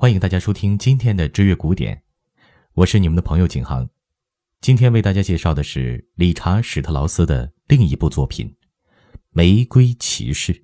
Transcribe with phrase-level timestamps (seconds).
[0.00, 2.00] 欢迎大家收听今天的知乐古典，
[2.72, 3.86] 我是你们的朋友景航。
[4.62, 8.48] 今天为大家介绍的是理查·史特劳斯的另一部作品
[9.28, 10.54] 《玫瑰骑士》。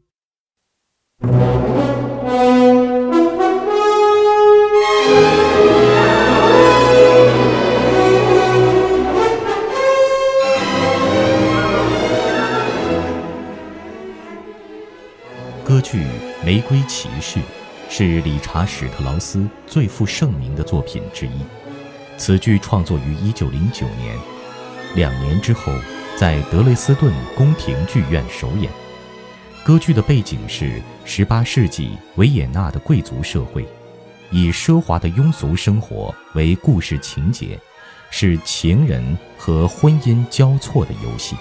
[15.62, 15.98] 歌剧
[16.42, 17.38] 《玫瑰骑士》
[17.88, 21.40] 是理查·史特劳斯最负盛名的作品之一。
[22.18, 24.18] 此剧创作于1909年，
[24.94, 25.72] 两年之后
[26.18, 28.70] 在德累斯顿宫廷剧院首演。
[29.64, 33.66] 歌剧的背景是18世纪维也纳的贵族社会，
[34.30, 37.58] 以奢华的庸俗生活为故事情节，
[38.10, 41.36] 是情人和婚姻交错的游戏。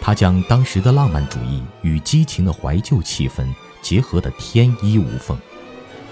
[0.00, 3.46] 他将当时的浪漫主义与激情的怀旧气氛
[3.80, 5.38] 结合得天衣无缝。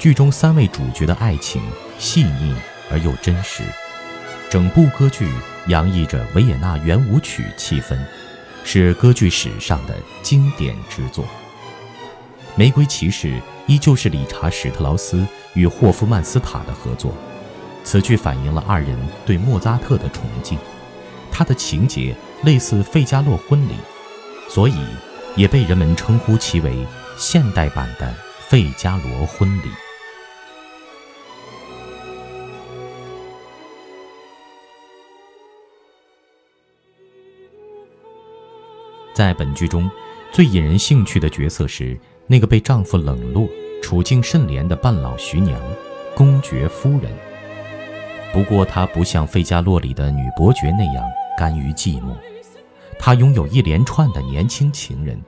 [0.02, 1.62] 剧中三位主角的爱情
[1.96, 2.52] 细腻
[2.90, 3.62] 而又真实，
[4.50, 5.30] 整部歌剧
[5.68, 7.96] 洋溢着维也纳圆舞曲气氛，
[8.64, 11.24] 是歌剧史上的经典之作。
[12.56, 13.28] 《玫瑰骑士》
[13.68, 17.14] 依旧是理查·史特劳斯与霍夫曼斯塔的合作，
[17.84, 20.58] 此剧反映了二人对莫扎特的崇敬。
[21.30, 23.74] 它的情节类似《费加洛婚礼》，
[24.52, 24.74] 所以
[25.36, 26.84] 也被人们称呼其为
[27.16, 28.06] 现代版的
[28.48, 29.68] 《费加罗婚礼》。
[39.14, 39.90] 在本剧中，
[40.30, 43.48] 最引人兴趣的角色是那个被丈夫冷落、
[43.82, 45.60] 处境甚怜的半老徐娘——
[46.14, 47.10] 公爵夫人。
[48.32, 51.04] 不过，她不像《费加洛》里的女伯爵那样。
[51.34, 52.14] 甘于寂寞，
[52.98, 55.18] 她拥有一连串的年轻情人，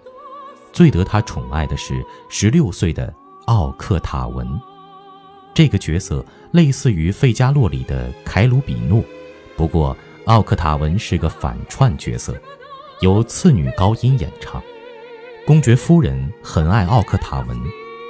[0.70, 3.12] 最得她宠爱的是十六岁的
[3.46, 4.46] 奥克塔文。
[5.54, 9.02] 这个角色类似于《费加洛》里的凯鲁比诺，
[9.56, 9.96] 不过
[10.26, 12.38] 奥克塔文是个反串角色，
[13.00, 14.62] 由次女高音演唱。
[15.46, 17.58] 公爵夫人很爱奥克塔文，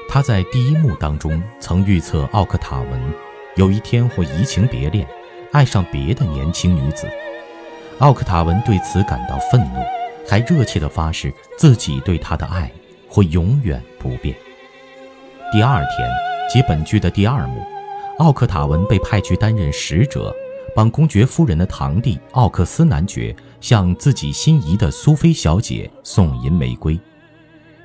[0.08, 3.14] 她在第一幕当中曾预测奥克塔文
[3.56, 5.06] 有一天会移情别恋，
[5.53, 7.08] 爱上别的年轻女子。
[7.98, 9.81] 奥克塔文对此感到愤怒，
[10.28, 12.70] 还热切地发誓自己对她的爱
[13.08, 14.34] 会永远不变。
[15.53, 16.08] 第二天，
[16.48, 17.64] 即本剧的第二幕，
[18.19, 20.34] 奥克塔文被派去担任使者，
[20.74, 26.98] 帮公爵夫人的堂弟奥克斯男爵向自己心仪的苏菲小姐送银玫瑰。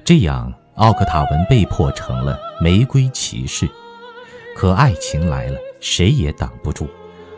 [0.03, 3.69] 这样，奥克塔文被迫成了玫瑰骑士。
[4.55, 6.87] 可爱情来了，谁也挡不住。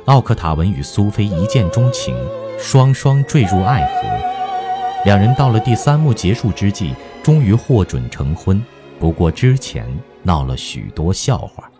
[0.05, 2.15] 奥克塔文与苏菲一见钟情。
[2.63, 8.63] 双双坠入爱河，两人到了第三幕结束之际，终于获准成婚。
[8.99, 9.87] 不过之前
[10.21, 11.70] 闹了许多笑话。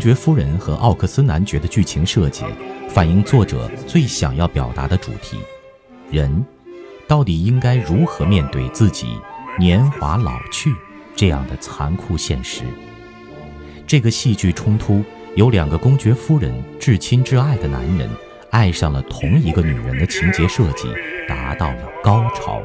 [0.00, 2.44] 爵夫人和奥克斯男爵的剧情设计，
[2.88, 5.36] 反映作者最想要表达的主题：
[6.10, 6.44] 人
[7.06, 9.18] 到底应该如何面对自己
[9.58, 10.74] 年华老去
[11.14, 12.62] 这样的残酷现实？
[13.86, 15.04] 这个戏剧冲突。
[15.36, 18.10] 有两个公爵夫人至亲至爱的男人
[18.50, 20.92] 爱上了同一个女人的情节设计
[21.28, 22.60] 达到了高潮。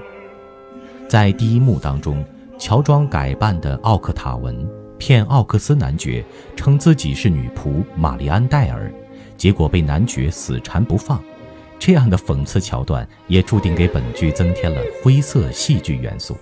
[1.07, 2.25] 在第一幕当中，
[2.57, 4.67] 乔装改扮的奥克塔文
[4.97, 6.23] 骗奥克斯男爵
[6.55, 8.91] 称自己是女仆玛丽安戴尔，
[9.37, 11.21] 结果被男爵死缠不放。
[11.77, 16.37] 这样的讽刺桥段也注定给本剧增添了灰色戏剧元素。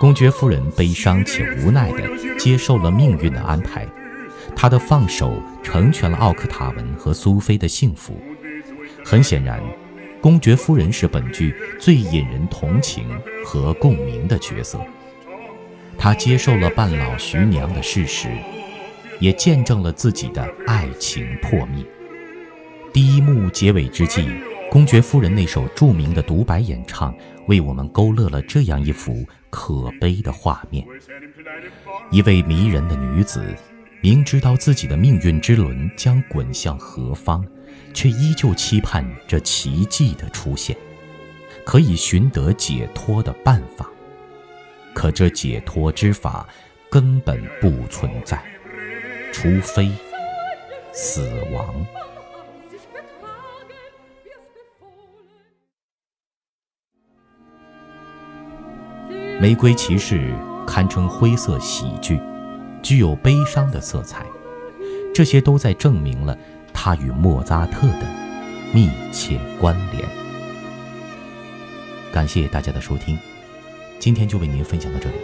[0.00, 3.86] 公爵夫人悲伤且无奈地接受了命运的安排，
[4.56, 8.16] 她的放手成全了奥克塔文和苏菲的幸福。
[9.04, 9.60] 很显然，
[10.20, 13.08] 公爵夫人是本剧最引人同情
[13.44, 14.80] 和共鸣的角色。
[15.98, 18.28] 她接受了半老徐娘的事实，
[19.18, 21.84] 也见证了自己的爱情破灭。
[22.92, 24.26] 第一幕结尾之际，
[24.70, 27.14] 公爵夫人那首著名的独白演唱，
[27.48, 29.26] 为我们勾勒了这样一幅。
[29.50, 30.86] 可悲的画面：
[32.10, 33.56] 一位迷人的女子，
[34.02, 37.42] 明知道自己的命运之轮将滚向何方，
[37.94, 40.76] 却依旧期盼着奇迹的出现，
[41.64, 43.90] 可以寻得解脱的办法。
[44.98, 46.44] 可这解脱之法
[46.90, 48.42] 根本不存在，
[49.32, 49.88] 除非
[50.92, 51.86] 死亡。
[59.40, 60.16] 《玫瑰骑士》
[60.66, 62.20] 堪称灰色喜剧，
[62.82, 64.26] 具有悲伤的色彩，
[65.14, 66.36] 这些都在证明了
[66.74, 68.02] 他与莫扎特的
[68.74, 70.04] 密切关联。
[72.12, 73.16] 感谢大家的收听，
[73.98, 75.16] 今天就为您分享到这里。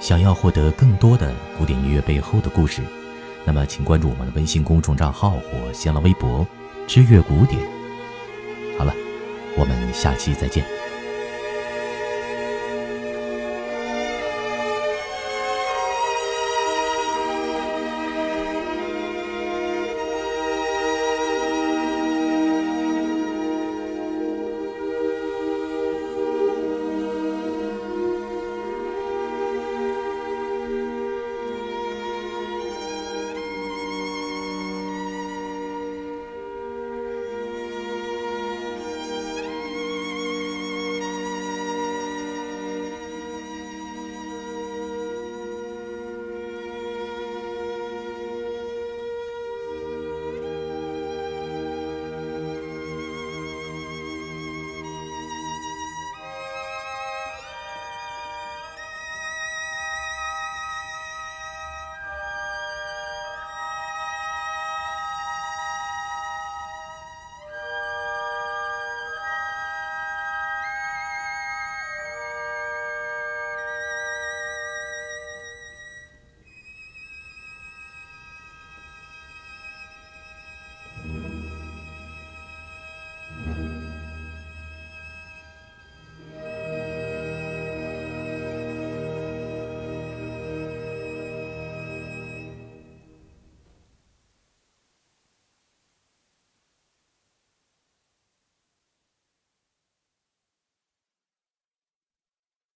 [0.00, 2.82] 想要获得更多的古典音乐背后的故事，
[3.44, 6.46] 那么请关注我们的微信公众账号或新浪微博
[6.88, 7.60] “知乐古典”。
[8.78, 8.94] 好了，
[9.56, 10.79] 我们下期再见。